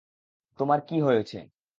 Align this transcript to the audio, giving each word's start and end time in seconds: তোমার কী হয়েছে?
তোমার 0.59 0.79
কী 0.81 0.97
হয়েছে? 1.01 1.37